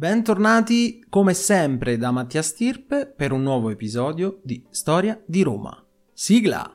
[0.00, 5.76] Bentornati come sempre da Mattia Stirpe per un nuovo episodio di Storia di Roma.
[6.12, 6.72] Sigla!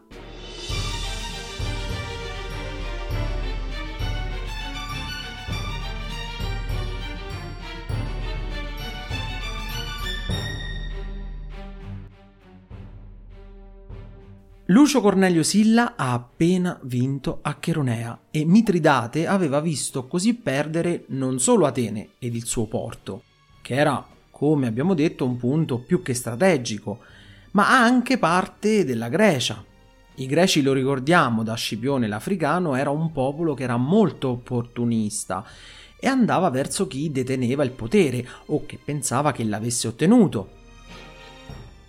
[14.74, 21.40] Lucio Cornelio Silla ha appena vinto a Cheronea e Mitridate aveva visto così perdere non
[21.40, 23.22] solo Atene ed il suo porto,
[23.62, 27.02] che era, come abbiamo detto, un punto più che strategico,
[27.52, 29.64] ma anche parte della Grecia.
[30.16, 35.46] I greci, lo ricordiamo, da Scipione l'Africano, era un popolo che era molto opportunista
[36.00, 40.62] e andava verso chi deteneva il potere o che pensava che l'avesse ottenuto.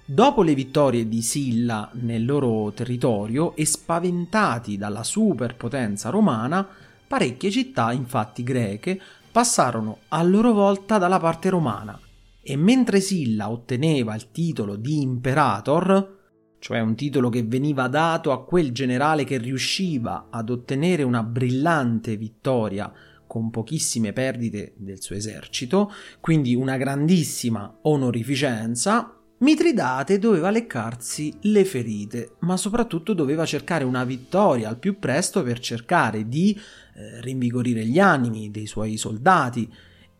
[0.06, 6.68] Dopo le vittorie di Silla nel loro territorio e spaventati dalla superpotenza romana,
[7.08, 9.00] parecchie città, infatti greche,
[9.32, 11.98] passarono a loro volta dalla parte romana.
[12.42, 16.18] E mentre Silla otteneva il titolo di imperator,
[16.58, 22.18] cioè un titolo che veniva dato a quel generale che riusciva ad ottenere una brillante
[22.18, 22.92] vittoria
[23.26, 25.90] con pochissime perdite del suo esercito,
[26.20, 29.13] quindi una grandissima onorificenza,
[29.44, 35.58] Mitridate doveva leccarsi le ferite, ma soprattutto doveva cercare una vittoria al più presto per
[35.58, 36.58] cercare di
[36.94, 39.70] eh, rinvigorire gli animi dei suoi soldati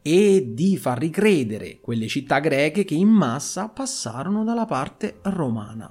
[0.02, 5.90] e di far ricredere quelle città greche che in massa passarono dalla parte romana.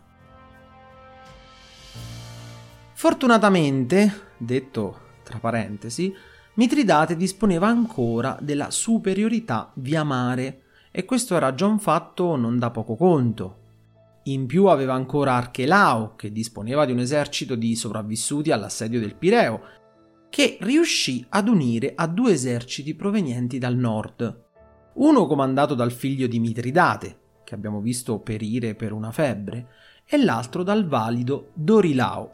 [2.94, 6.14] Fortunatamente, detto tra parentesi,
[6.54, 10.63] Mitridate disponeva ancora della superiorità via mare
[10.96, 13.62] e questo era già un fatto non da poco conto.
[14.26, 19.62] In più aveva ancora Archelao, che disponeva di un esercito di sopravvissuti all'assedio del Pireo,
[20.30, 24.42] che riuscì ad unire a due eserciti provenienti dal nord.
[24.94, 29.70] Uno comandato dal figlio di Mitridate, che abbiamo visto perire per una febbre,
[30.06, 32.32] e l'altro dal valido Dorilao.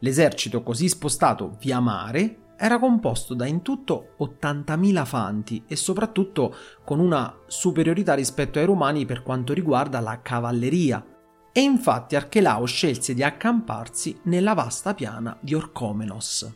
[0.00, 6.54] L'esercito così spostato via mare era composto da in tutto 80.000 fanti e soprattutto
[6.84, 11.04] con una superiorità rispetto ai romani per quanto riguarda la cavalleria.
[11.52, 16.52] E infatti Archelao scelse di accamparsi nella vasta piana di Orcomenos.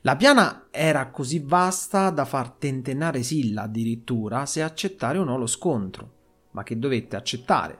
[0.00, 5.46] La piana era così vasta da far tentennare Silla addirittura se accettare o no lo
[5.46, 6.15] scontro
[6.56, 7.78] ma che dovette accettare.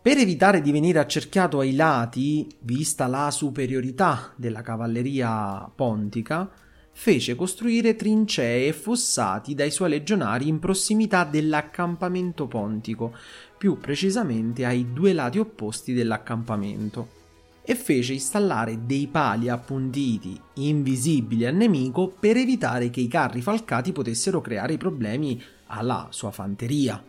[0.00, 6.48] Per evitare di venire accerchiato ai lati, vista la superiorità della cavalleria pontica,
[6.92, 13.12] fece costruire trincee e fossati dai suoi legionari in prossimità dell'accampamento pontico,
[13.58, 17.22] più precisamente ai due lati opposti dell'accampamento,
[17.64, 23.90] e fece installare dei pali appuntiti invisibili al nemico per evitare che i carri falcati
[23.90, 27.02] potessero creare problemi alla sua fanteria.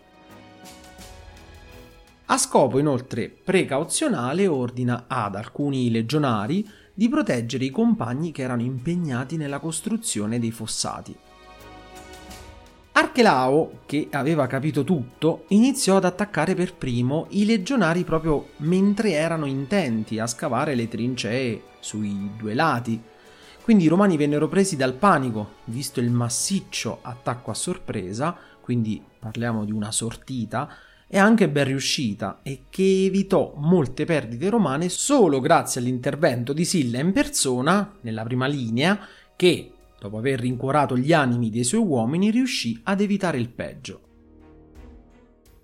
[2.28, 9.38] A scopo inoltre precauzionale ordina ad alcuni legionari di proteggere i compagni che erano impegnati
[9.38, 11.16] nella costruzione dei fossati.
[12.94, 19.46] Archelao, che aveva capito tutto, iniziò ad attaccare per primo i legionari proprio mentre erano
[19.46, 23.00] intenti a scavare le trincee sui due lati.
[23.62, 29.64] Quindi i romani vennero presi dal panico, visto il massiccio attacco a sorpresa, quindi parliamo
[29.64, 30.68] di una sortita,
[31.08, 37.00] è anche ben riuscita e che evitò molte perdite romane solo grazie all'intervento di Silla
[37.00, 39.00] in persona nella prima linea
[39.36, 44.02] che, dopo aver rincuorato gli animi dei suoi uomini, riuscì ad evitare il peggio.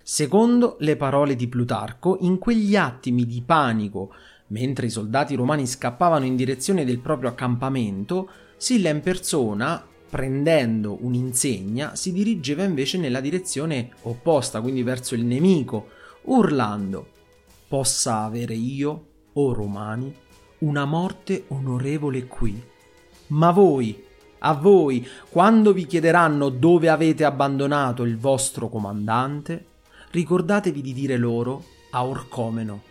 [0.02, 4.14] Secondo le parole di Plutarco, in quegli attimi di panico,
[4.48, 11.94] mentre i soldati romani scappavano in direzione del proprio accampamento, Silla in persona prendendo un'insegna,
[11.96, 15.88] si dirigeva invece nella direzione opposta, quindi verso il nemico,
[16.24, 17.06] urlando:
[17.66, 20.14] Possa avere io, o romani,
[20.58, 22.62] una morte onorevole qui.
[23.28, 24.04] Ma voi,
[24.40, 29.64] a voi, quando vi chiederanno dove avete abbandonato il vostro comandante,
[30.10, 32.90] ricordatevi di dire loro a Orcomeno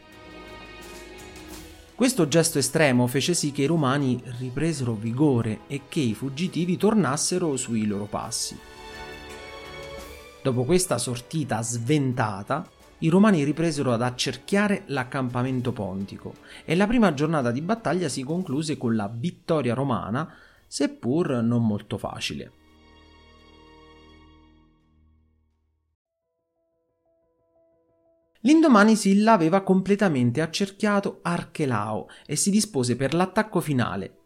[2.01, 7.55] questo gesto estremo fece sì che i romani ripresero vigore e che i fuggitivi tornassero
[7.57, 8.57] sui loro passi.
[10.41, 12.67] Dopo questa sortita sventata,
[13.01, 16.33] i romani ripresero ad accerchiare l'accampamento pontico
[16.65, 20.27] e la prima giornata di battaglia si concluse con la vittoria romana,
[20.65, 22.60] seppur non molto facile.
[28.43, 34.17] L'indomani Silla aveva completamente accerchiato Archelao e si dispose per l'attacco finale.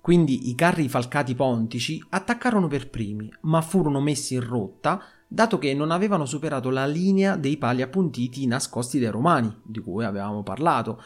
[0.00, 5.74] Quindi i carri falcati pontici attaccarono per primi, ma furono messi in rotta dato che
[5.74, 11.02] non avevano superato la linea dei pali appuntiti nascosti dai romani, di cui avevamo parlato,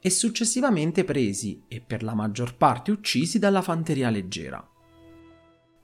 [0.00, 4.66] e successivamente presi e per la maggior parte uccisi dalla fanteria leggera.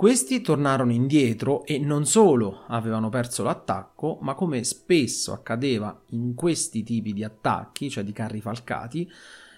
[0.03, 6.83] Questi tornarono indietro e non solo avevano perso l'attacco, ma come spesso accadeva in questi
[6.83, 9.09] tipi di attacchi, cioè di carri falcati,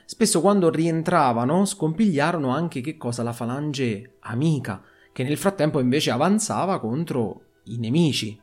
[0.04, 4.82] spesso quando rientravano scompigliarono anche che cosa la falange amica,
[5.14, 8.38] che nel frattempo invece avanzava contro i nemici.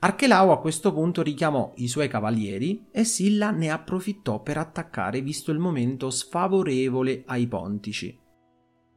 [0.00, 5.52] Archelao a questo punto richiamò i suoi cavalieri e Silla ne approfittò per attaccare visto
[5.52, 8.18] il momento sfavorevole ai pontici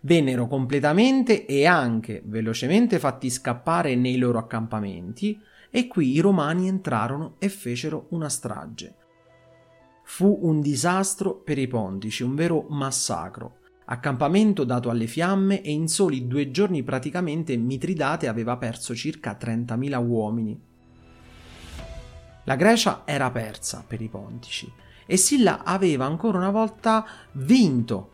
[0.06, 7.36] vennero completamente e anche velocemente fatti scappare nei loro accampamenti e qui i romani entrarono
[7.40, 8.96] e fecero una strage.
[10.04, 13.58] Fu un disastro per i pontici, un vero massacro.
[13.86, 20.08] Accampamento dato alle fiamme e in soli due giorni praticamente Mitridate aveva perso circa 30.000
[20.08, 20.60] uomini.
[22.44, 24.72] La Grecia era persa per i pontici
[25.08, 28.12] e Silla aveva ancora una volta vinto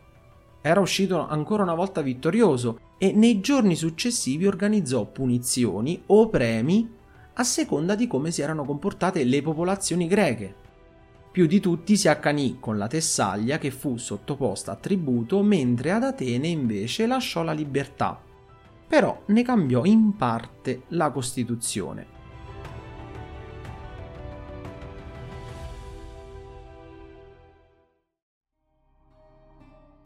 [0.61, 6.87] era uscito ancora una volta vittorioso e nei giorni successivi organizzò punizioni o premi
[7.33, 10.55] a seconda di come si erano comportate le popolazioni greche.
[11.31, 16.03] Più di tutti si accanì con la Tessaglia che fu sottoposta a tributo mentre ad
[16.03, 18.21] Atene invece lasciò la libertà.
[18.85, 22.10] Però ne cambiò in parte la Costituzione.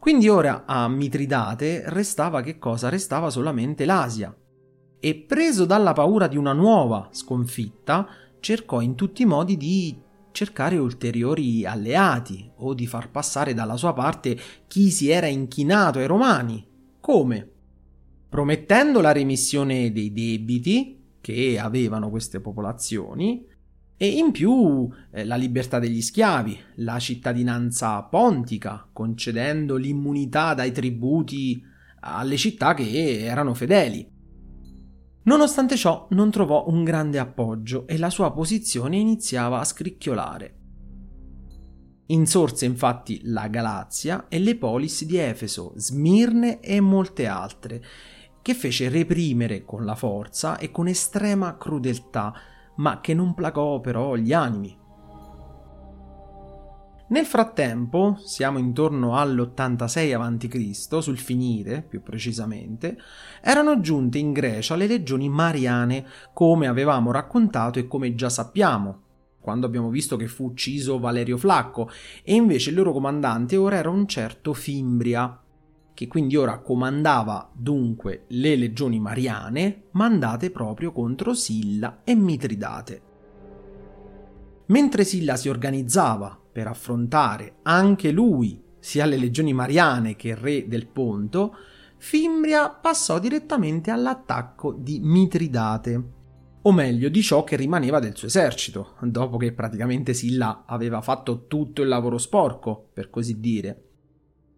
[0.06, 2.90] Quindi ora a Mitridate restava che cosa?
[2.90, 4.38] Restava solamente l'Asia.
[5.00, 8.08] E preso dalla paura di una nuova sconfitta,
[8.40, 10.00] cercò in tutti i modi di
[10.30, 14.38] cercare ulteriori alleati o di far passare dalla sua parte
[14.68, 16.64] chi si era inchinato ai romani.
[17.00, 17.50] Come?
[18.30, 23.44] Promettendo la remissione dei debiti che avevano queste popolazioni,
[23.98, 31.64] e in più eh, la libertà degli schiavi, la cittadinanza pontica, concedendo l'immunità dai tributi
[32.02, 34.14] alle città che erano fedeli.
[35.24, 40.60] Nonostante ciò non trovò un grande appoggio e la sua posizione iniziava a scricchiolare.
[42.08, 47.84] Insorse infatti la Galazia e le polis di Efeso, Smirne e molte altre,
[48.44, 52.34] che fece reprimere con la forza e con estrema crudeltà
[52.76, 54.84] ma che non placò però gli animi.
[57.08, 62.98] Nel frattempo, siamo intorno all'86 a.C., sul finire più precisamente,
[63.42, 69.02] erano giunte in Grecia le legioni mariane, come avevamo raccontato e come già sappiamo,
[69.40, 71.92] quando abbiamo visto che fu ucciso Valerio Flacco,
[72.24, 75.40] e invece il loro comandante ora era un certo Fimbria,
[75.96, 83.02] che quindi ora comandava dunque le legioni mariane mandate proprio contro Silla e Mitridate.
[84.68, 90.68] Mentre Silla si organizzava per affrontare anche lui sia le legioni mariane che il re
[90.68, 91.56] del Ponto,
[91.98, 96.04] Fimbria passò direttamente all'attacco di Mitridate,
[96.62, 101.48] o meglio di ciò che rimaneva del suo esercito, dopo che praticamente Silla aveva fatto
[101.48, 103.85] tutto il lavoro sporco, per così dire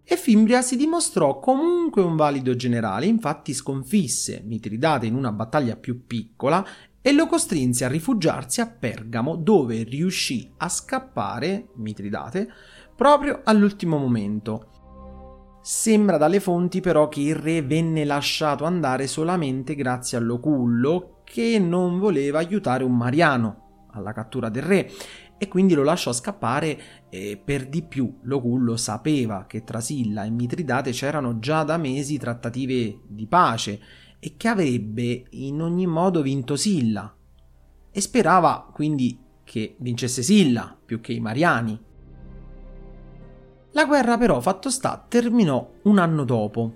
[0.10, 6.06] e Fimbria si dimostrò comunque un valido generale, infatti sconfisse Mitridate in una battaglia più
[6.06, 6.66] piccola
[7.02, 12.48] e lo costrinse a rifugiarsi a Pergamo dove riuscì a scappare, Mitridate,
[12.96, 15.60] proprio all'ultimo momento.
[15.62, 22.00] Sembra dalle fonti però che il re venne lasciato andare solamente grazie all'ocullo che non
[22.00, 24.90] voleva aiutare un Mariano alla cattura del re
[25.38, 26.79] e quindi lo lasciò scappare
[27.10, 32.17] e per di più Locullo sapeva che tra Silla e Mitridate c'erano già da mesi
[32.17, 33.79] trattative di pace
[34.20, 37.13] e che avrebbe in ogni modo vinto Silla
[37.91, 41.79] e sperava quindi che vincesse Silla più che i Mariani.
[43.72, 46.75] La guerra però fatto sta terminò un anno dopo,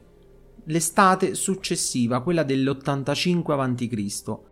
[0.66, 4.50] l'estate successiva, quella dell'85 a.C.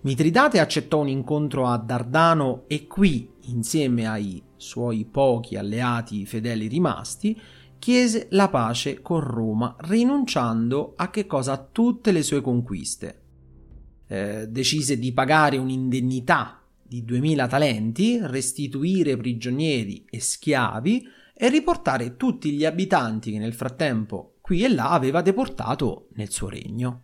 [0.00, 7.38] Mitridate accettò un incontro a Dardano e qui, insieme ai suoi pochi alleati fedeli rimasti,
[7.78, 11.52] chiese la pace con Roma, rinunciando a che cosa?
[11.52, 13.22] A tutte le sue conquiste.
[14.06, 22.52] Eh, decise di pagare un'indennità di 2000 talenti, restituire prigionieri e schiavi e riportare tutti
[22.52, 27.02] gli abitanti che nel frattempo qui e là aveva deportato nel suo regno.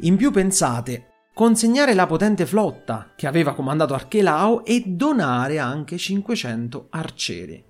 [0.00, 1.09] In più pensate,
[1.40, 7.64] consegnare la potente flotta che aveva comandato Archelao e donare anche 500 arcieri.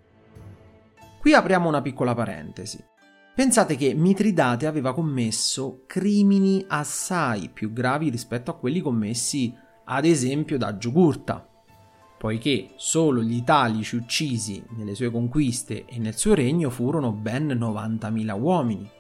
[1.21, 2.85] Qui apriamo una piccola parentesi.
[3.33, 10.59] Pensate che Mitridate aveva commesso crimini assai più gravi rispetto a quelli commessi, ad esempio,
[10.59, 11.49] da Giugurta,
[12.19, 18.41] poiché solo gli italici uccisi nelle sue conquiste e nel suo regno furono ben 90.000
[18.41, 18.91] uomini.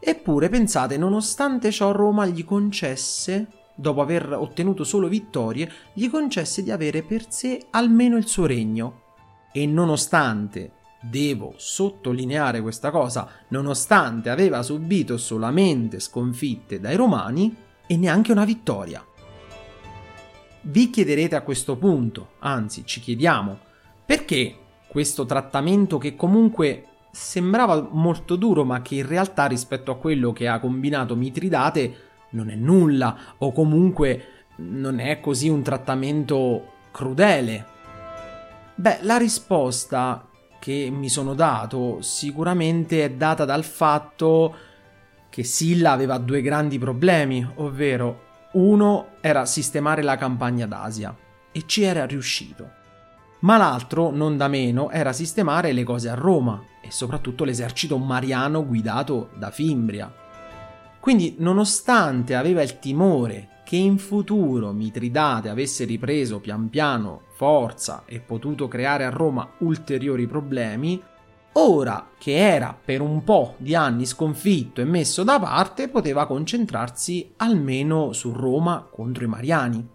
[0.00, 3.46] Eppure, pensate, nonostante ciò Roma gli concesse,
[3.76, 9.02] dopo aver ottenuto solo vittorie, gli concesse di avere per sé almeno il suo regno.
[9.52, 10.72] E nonostante
[11.08, 17.54] Devo sottolineare questa cosa, nonostante aveva subito solamente sconfitte dai romani
[17.86, 19.04] e neanche una vittoria.
[20.62, 23.58] Vi chiederete a questo punto, anzi ci chiediamo,
[24.04, 24.56] perché
[24.88, 30.48] questo trattamento che comunque sembrava molto duro ma che in realtà rispetto a quello che
[30.48, 34.24] ha combinato Mitridate non è nulla o comunque
[34.56, 37.66] non è così un trattamento crudele.
[38.74, 40.28] Beh, la risposta
[40.58, 44.54] che mi sono dato sicuramente è data dal fatto
[45.28, 51.14] che Silla aveva due grandi problemi, ovvero uno era sistemare la campagna d'Asia
[51.52, 52.70] e ci era riuscito,
[53.40, 58.64] ma l'altro, non da meno, era sistemare le cose a Roma e soprattutto l'esercito mariano
[58.66, 60.12] guidato da Fimbria.
[61.06, 68.18] Quindi, nonostante aveva il timore che in futuro Mitridate avesse ripreso pian piano forza e
[68.18, 71.00] potuto creare a Roma ulteriori problemi,
[71.52, 77.34] ora che era per un po' di anni sconfitto e messo da parte, poteva concentrarsi
[77.36, 79.88] almeno su Roma contro i Mariani.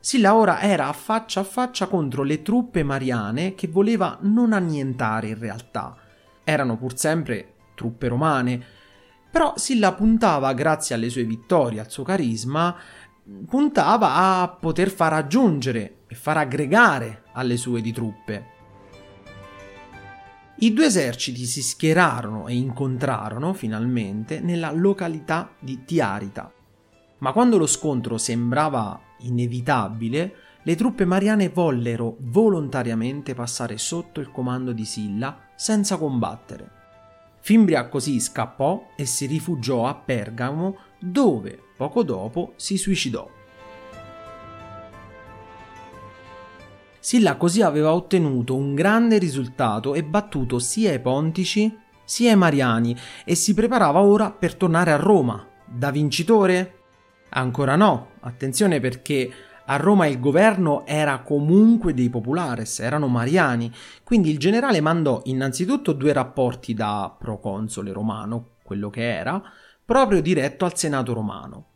[0.00, 5.28] Silla ora era a faccia a faccia contro le truppe mariane che voleva non annientare
[5.28, 5.94] in realtà.
[6.44, 8.62] Erano pur sempre truppe romane,
[9.30, 12.74] però Silla puntava, grazie alle sue vittorie, al suo carisma,
[13.46, 18.46] puntava a poter far aggiungere e far aggregare alle sue di truppe.
[20.60, 26.52] I due eserciti si schierarono e incontrarono finalmente nella località di Tiarita.
[27.18, 34.72] Ma quando lo scontro sembrava inevitabile, le truppe mariane vollero volontariamente passare sotto il comando
[34.72, 36.77] di Silla senza combattere.
[37.48, 43.26] Fimbria così scappò e si rifugiò a Pergamo dove poco dopo si suicidò.
[46.98, 51.74] Silla così aveva ottenuto un grande risultato e battuto sia i pontici
[52.04, 55.48] sia i mariani e si preparava ora per tornare a Roma.
[55.64, 56.80] Da vincitore?
[57.30, 59.32] Ancora no, attenzione perché
[59.70, 63.70] a Roma il governo era comunque dei populares, erano mariani,
[64.02, 69.42] quindi il generale mandò innanzitutto due rapporti da proconsole romano, quello che era,
[69.84, 71.66] proprio diretto al Senato romano.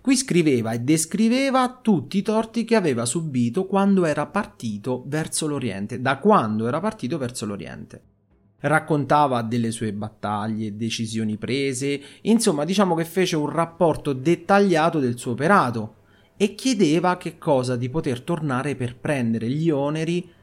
[0.00, 6.00] Qui scriveva e descriveva tutti i torti che aveva subito quando era partito verso l'Oriente,
[6.00, 8.09] da quando era partito verso l'Oriente
[8.60, 15.32] raccontava delle sue battaglie, decisioni prese, insomma diciamo che fece un rapporto dettagliato del suo
[15.32, 15.94] operato
[16.36, 20.26] e chiedeva che cosa di poter tornare per prendere gli oneri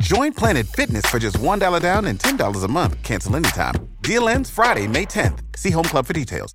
[0.00, 3.00] Join Planet Fitness for just $1 down and $10 a month.
[3.02, 3.74] Cancel anytime.
[4.00, 5.40] Deal ends Friday, May 10th.
[5.56, 6.54] See Home Club for details.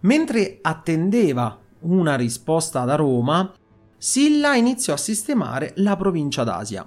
[0.00, 3.50] Mentre attendeva una risposta da Roma,
[3.96, 6.86] Silla iniziò a sistemare la provincia d'Asia.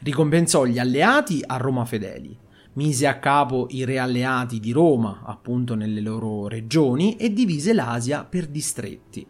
[0.00, 2.36] Ricompensò gli alleati a Roma fedeli,
[2.72, 8.46] mise a capo i realleati di Roma, appunto nelle loro regioni, e divise l'Asia per
[8.46, 9.24] distretti.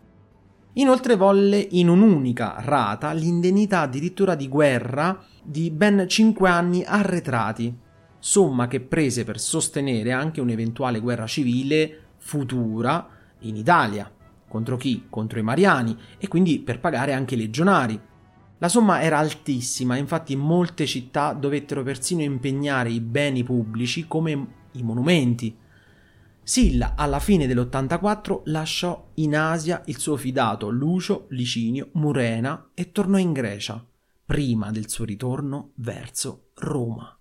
[0.78, 7.76] Inoltre volle in un'unica rata l'indennità addirittura di guerra di ben 5 anni arretrati,
[8.20, 13.08] somma che prese per sostenere anche un'eventuale guerra civile futura
[13.40, 14.08] in Italia.
[14.48, 15.06] Contro chi?
[15.10, 18.00] Contro i Mariani e quindi per pagare anche i legionari.
[18.58, 24.84] La somma era altissima, infatti molte città dovettero persino impegnare i beni pubblici come i
[24.84, 25.56] monumenti.
[26.48, 33.18] Silla alla fine dell'84 lasciò in Asia il suo fidato Lucio Licinio Murena e tornò
[33.18, 33.86] in Grecia,
[34.24, 37.14] prima del suo ritorno verso Roma.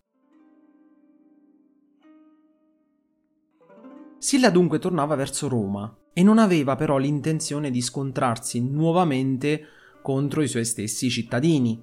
[4.17, 9.62] Silla dunque tornava verso Roma e non aveva però l'intenzione di scontrarsi nuovamente
[10.01, 11.81] contro i suoi stessi cittadini.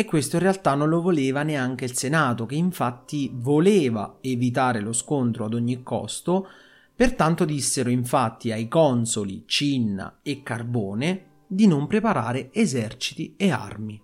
[0.00, 4.94] E questo in realtà non lo voleva neanche il Senato, che infatti voleva evitare lo
[4.94, 6.48] scontro ad ogni costo,
[6.96, 14.00] pertanto dissero infatti ai consoli Cinna e Carbone di non preparare eserciti e armi.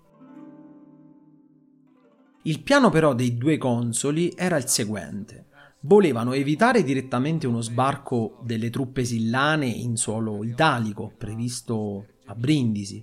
[2.42, 5.46] Il piano però dei due consoli era il seguente.
[5.80, 13.02] Volevano evitare direttamente uno sbarco delle truppe sillane in suolo italico, previsto a Brindisi.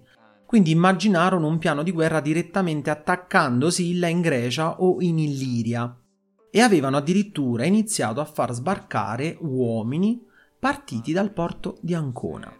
[0.54, 6.00] Quindi immaginarono un piano di guerra direttamente attaccando Silla in Grecia o in Illiria
[6.52, 10.24] e avevano addirittura iniziato a far sbarcare uomini
[10.60, 12.56] partiti dal porto di Ancona.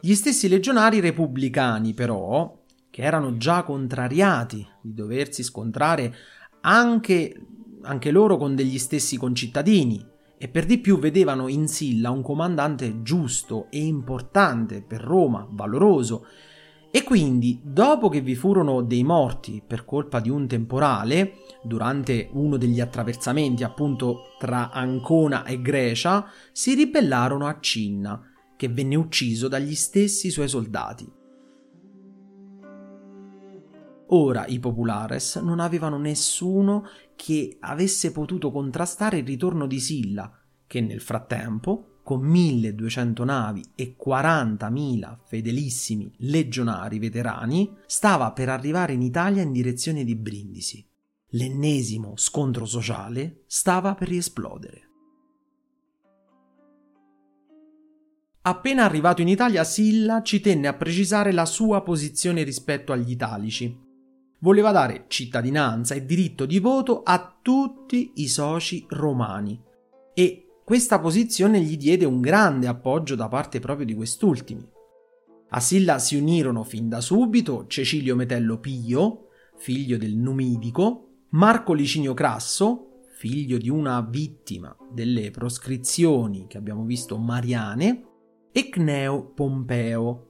[0.00, 6.12] Gli stessi legionari repubblicani, però, che erano già contrariati di doversi scontrare
[6.62, 7.40] anche,
[7.82, 10.04] anche loro con degli stessi concittadini,
[10.38, 16.26] e per di più vedevano in Silla un comandante giusto e importante per Roma, valoroso,
[16.90, 22.56] e quindi, dopo che vi furono dei morti per colpa di un temporale, durante uno
[22.56, 28.18] degli attraversamenti appunto tra Ancona e Grecia, si ribellarono a Cinna,
[28.56, 31.12] che venne ucciso dagli stessi suoi soldati.
[34.10, 40.30] Ora i populares non avevano nessuno che avesse potuto contrastare il ritorno di Silla,
[40.66, 49.02] che nel frattempo, con 1200 navi e 40.000 fedelissimi legionari veterani, stava per arrivare in
[49.02, 50.86] Italia in direzione di Brindisi.
[51.30, 54.82] L'ennesimo scontro sociale stava per riesplodere.
[58.42, 63.76] Appena arrivato in Italia, Silla ci tenne a precisare la sua posizione rispetto agli italici,
[64.40, 69.60] voleva dare cittadinanza e diritto di voto a tutti i soci romani
[70.14, 74.68] e questa posizione gli diede un grande appoggio da parte proprio di quest'ultimi.
[75.50, 79.28] A Silla si unirono fin da subito Cecilio Metello Pio,
[79.58, 87.16] figlio del Numidico, Marco Licinio Crasso, figlio di una vittima delle proscrizioni che abbiamo visto
[87.16, 88.04] mariane,
[88.50, 90.25] e Cneo Pompeo,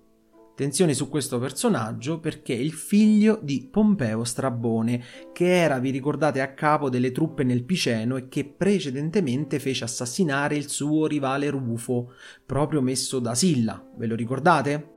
[0.56, 5.02] Attenzione su questo personaggio perché è il figlio di Pompeo Strabone,
[5.34, 10.56] che era, vi ricordate, a capo delle truppe nel Piceno e che precedentemente fece assassinare
[10.56, 12.14] il suo rivale Rufo,
[12.46, 13.86] proprio messo da Silla.
[13.98, 14.94] Ve lo ricordate?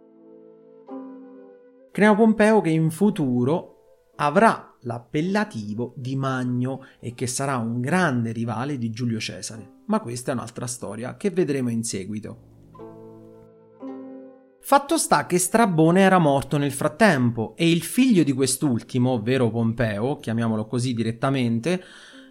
[1.92, 8.78] Cneo Pompeo che in futuro avrà l'appellativo di Magno e che sarà un grande rivale
[8.78, 9.82] di Giulio Cesare.
[9.88, 12.49] Ma questa è un'altra storia che vedremo in seguito.
[14.62, 20.18] Fatto sta che Strabone era morto nel frattempo e il figlio di quest'ultimo, ovvero Pompeo,
[20.18, 21.84] chiamiamolo così direttamente,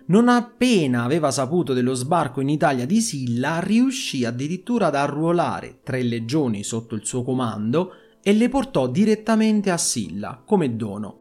[0.06, 6.02] non appena aveva saputo dello sbarco in Italia di Silla, riuscì addirittura ad arruolare tre
[6.02, 11.20] legioni sotto il suo comando e le portò direttamente a Silla come dono.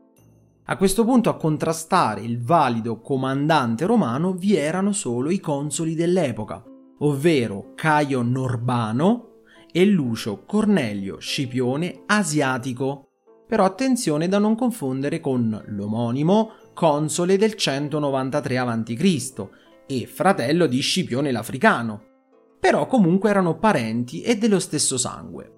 [0.65, 6.63] A questo punto a contrastare il valido comandante romano vi erano solo i consoli dell'epoca,
[7.00, 9.37] ovvero Caio Norbano,
[9.71, 13.10] e Lucio Cornelio Scipione Asiatico.
[13.47, 19.47] Però attenzione da non confondere con l'omonimo console del 193 a.C.
[19.88, 22.01] e fratello di Scipione l'Africano.
[22.60, 25.53] Però comunque erano parenti e dello stesso sangue.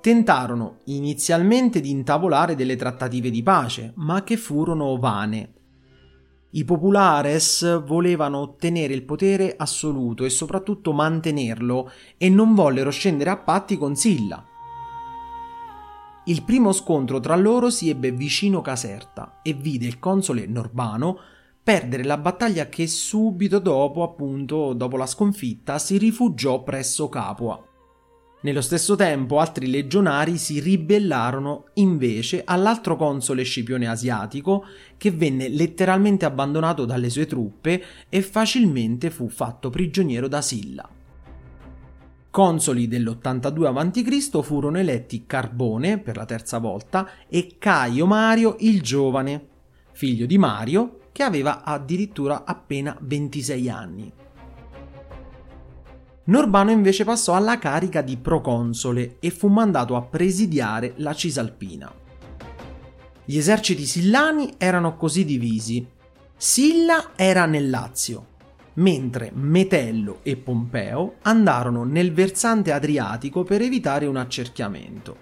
[0.00, 5.57] Tentarono inizialmente di intavolare delle trattative di pace, ma che furono vane
[6.50, 13.36] i populares volevano ottenere il potere assoluto e soprattutto mantenerlo e non vollero scendere a
[13.36, 14.42] patti con Silla.
[16.24, 21.18] Il primo scontro tra loro si ebbe vicino Caserta e vide il console Norbano
[21.62, 27.67] perdere la battaglia che subito dopo, appunto, dopo la sconfitta, si rifugiò presso Capua.
[28.40, 34.64] Nello stesso tempo altri legionari si ribellarono invece all'altro console Scipione asiatico
[34.96, 40.88] che venne letteralmente abbandonato dalle sue truppe e facilmente fu fatto prigioniero da Silla.
[42.30, 44.42] Consoli dell'82 a.C.
[44.44, 49.48] furono eletti Carbone per la terza volta e Caio Mario il giovane,
[49.90, 54.12] figlio di Mario che aveva addirittura appena 26 anni.
[56.28, 61.90] Norbano invece passò alla carica di proconsole e fu mandato a presidiare la Cisalpina.
[63.24, 65.86] Gli eserciti sillani erano così divisi.
[66.36, 68.26] Silla era nel Lazio,
[68.74, 75.16] mentre Metello e Pompeo andarono nel versante adriatico per evitare un accerchiamento.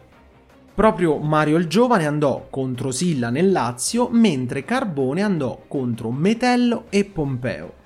[0.75, 7.05] Proprio Mario il Giovane andò contro Silla nel Lazio, mentre Carbone andò contro Metello e
[7.05, 7.85] Pompeo.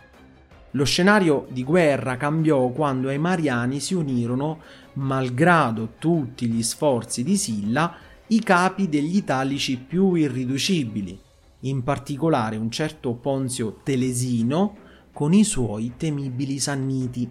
[0.75, 4.61] Lo scenario di guerra cambiò quando ai Mariani si unirono,
[4.95, 7.97] malgrado tutti gli sforzi di Silla,
[8.29, 11.19] i capi degli italici più irriducibili,
[11.61, 14.77] in particolare un certo Ponzio Telesino
[15.13, 17.29] con i suoi temibili Sanniti.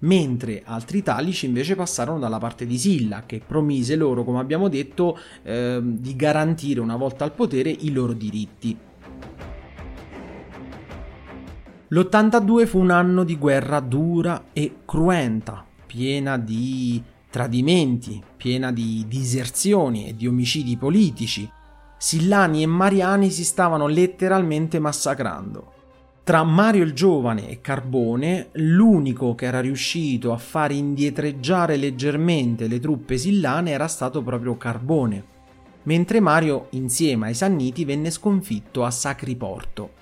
[0.00, 5.18] Mentre altri italici invece passarono dalla parte di Silla, che promise loro, come abbiamo detto,
[5.42, 8.76] eh, di garantire una volta al potere i loro diritti.
[11.92, 20.06] L'82 fu un anno di guerra dura e cruenta, piena di tradimenti, piena di diserzioni
[20.06, 21.50] e di omicidi politici.
[21.96, 25.72] Sillani e Mariani si stavano letteralmente massacrando.
[26.22, 32.78] Tra Mario il Giovane e Carbone, l'unico che era riuscito a far indietreggiare leggermente le
[32.78, 35.24] truppe sillane era stato proprio Carbone,
[35.82, 39.98] mentre Mario, insieme ai Sanniti, venne sconfitto a Sacriporto.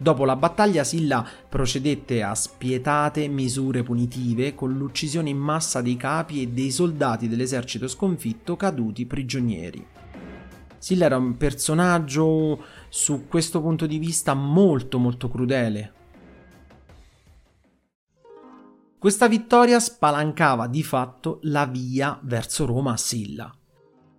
[0.00, 6.40] Dopo la battaglia Silla procedette a spietate misure punitive con l'uccisione in massa dei capi
[6.40, 9.84] e dei soldati dell'esercito sconfitto caduti prigionieri.
[10.78, 15.92] Silla era un personaggio su questo punto di vista molto molto crudele.
[19.00, 23.52] Questa vittoria spalancava di fatto la via verso Roma a Silla,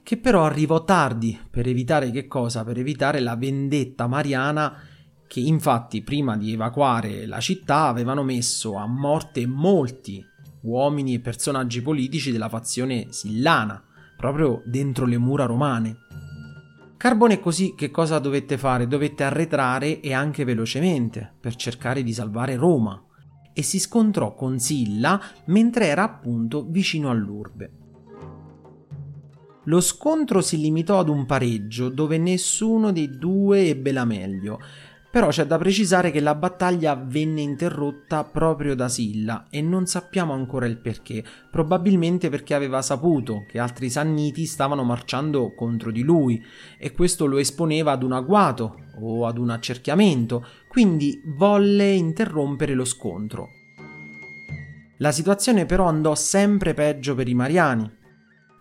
[0.04, 2.65] che però arrivò tardi per evitare che cosa?
[2.65, 4.88] Per evitare la vendetta mariana
[5.30, 10.26] che infatti prima di evacuare la città avevano messo a morte molti
[10.62, 13.82] uomini e personaggi politici della fazione sillana,
[14.18, 15.98] proprio dentro le mura romane.
[16.98, 18.88] Carbone così che cosa dovette fare?
[18.88, 23.00] Dovette arretrare e anche velocemente per cercare di salvare Roma
[23.54, 27.74] e si scontrò con Silla mentre era appunto vicino all'urbe.
[29.65, 34.60] Lo scontro si limitò ad un pareggio dove nessuno dei due ebbe la meglio,
[35.12, 40.34] però c'è da precisare che la battaglia venne interrotta proprio da Silla e non sappiamo
[40.34, 46.43] ancora il perché, probabilmente perché aveva saputo che altri Sanniti stavano marciando contro di lui
[46.78, 52.86] e questo lo esponeva ad un agguato o ad un accerchiamento, quindi volle interrompere lo
[52.86, 53.50] scontro.
[54.98, 57.89] La situazione però andò sempre peggio per i Mariani,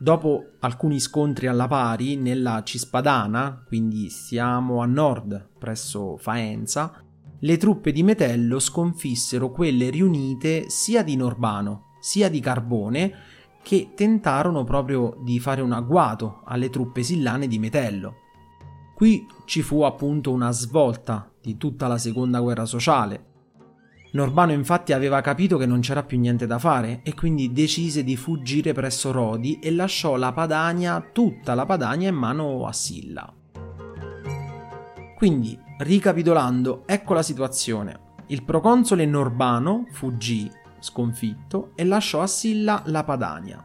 [0.01, 7.03] Dopo alcuni scontri alla pari nella Cispadana, quindi siamo a nord presso Faenza,
[7.41, 13.15] le truppe di Metello sconfissero quelle riunite sia di Norbano sia di Carbone
[13.61, 18.15] che tentarono proprio di fare un agguato alle truppe sillane di Metello.
[18.95, 23.28] Qui ci fu appunto una svolta di tutta la seconda guerra sociale,
[24.11, 28.17] Norbano infatti aveva capito che non c'era più niente da fare e quindi decise di
[28.17, 33.31] fuggire presso Rodi e lasciò la Padania, tutta la Padania in mano a Silla.
[35.15, 38.07] Quindi, ricapitolando, ecco la situazione.
[38.29, 43.63] Il proconsole Norbano fuggì, sconfitto, e lasciò a Silla la Padania.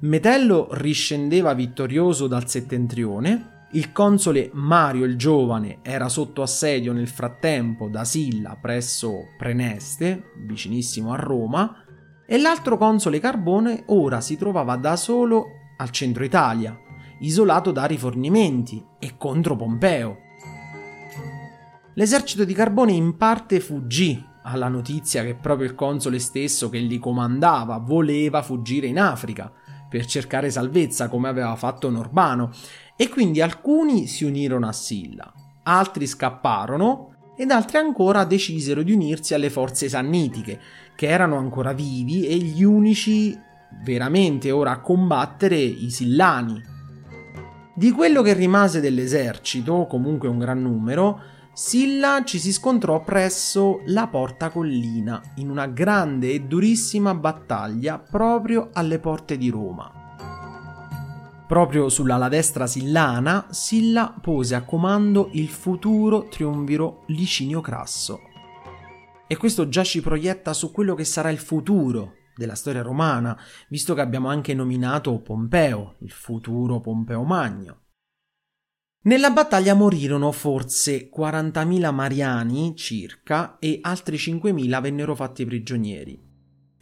[0.00, 7.88] Metello riscendeva vittorioso dal settentrione il console Mario il Giovane era sotto assedio nel frattempo
[7.88, 11.84] da Silla presso Preneste, vicinissimo a Roma,
[12.26, 16.76] e l'altro console Carbone ora si trovava da solo al centro Italia,
[17.20, 20.18] isolato da rifornimenti e contro Pompeo.
[21.94, 26.98] L'esercito di Carbone in parte fuggì alla notizia che proprio il console stesso che li
[26.98, 29.52] comandava voleva fuggire in Africa
[29.88, 32.52] per cercare salvezza come aveva fatto Norbano
[33.00, 35.32] e quindi alcuni si unirono a Silla,
[35.62, 40.60] altri scapparono ed altri ancora decisero di unirsi alle forze sannitiche,
[40.94, 43.34] che erano ancora vivi e gli unici
[43.82, 46.62] veramente ora a combattere i sillani.
[47.74, 51.22] Di quello che rimase dell'esercito, comunque un gran numero,
[51.54, 58.68] Silla ci si scontrò presso la Porta Collina in una grande e durissima battaglia proprio
[58.74, 59.99] alle porte di Roma.
[61.50, 68.20] Proprio sull'ala destra sillana, Silla pose a comando il futuro triumviro Licinio Crasso.
[69.26, 73.36] E questo già ci proietta su quello che sarà il futuro della storia romana,
[73.68, 77.80] visto che abbiamo anche nominato Pompeo, il futuro Pompeo Magno.
[79.06, 86.29] Nella battaglia morirono forse 40.000 mariani circa e altri 5.000 vennero fatti prigionieri.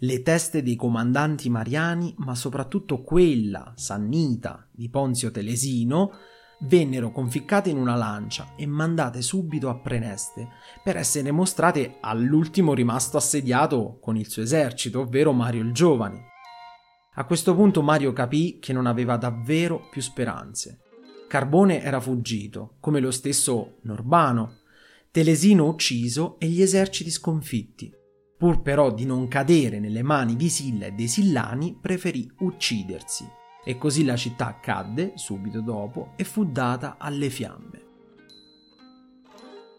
[0.01, 6.13] Le teste dei comandanti mariani, ma soprattutto quella sannita di Ponzio Telesino,
[6.61, 10.51] vennero conficcate in una lancia e mandate subito a Preneste
[10.85, 16.27] per essere mostrate all'ultimo rimasto assediato con il suo esercito, ovvero Mario il Giovane.
[17.15, 20.79] A questo punto Mario capì che non aveva davvero più speranze.
[21.27, 24.59] Carbone era fuggito, come lo stesso Norbano,
[25.11, 27.98] Telesino ucciso e gli eserciti sconfitti.
[28.39, 33.29] Pur però di non cadere nelle mani di Silla e dei Sillani, preferì uccidersi.
[33.65, 37.87] E così la città cadde subito dopo e fu data alle fiamme.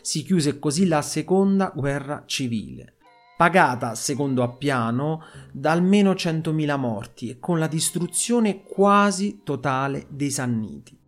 [0.01, 2.95] Si chiuse così la seconda guerra civile,
[3.37, 10.99] pagata, secondo Appiano, da almeno 100.000 morti e con la distruzione quasi totale dei Sanniti.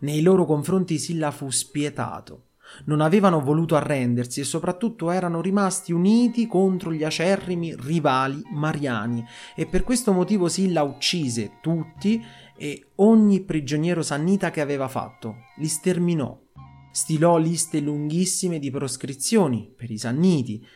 [0.00, 2.47] Nei loro confronti Silla fu spietato.
[2.84, 9.66] Non avevano voluto arrendersi e soprattutto erano rimasti uniti contro gli acerrimi rivali mariani e
[9.66, 12.24] per questo motivo Silla uccise tutti
[12.56, 15.36] e ogni prigioniero sannita che aveva fatto.
[15.56, 16.38] Li sterminò.
[16.90, 20.66] Stilò liste lunghissime di proscrizioni per i sanniti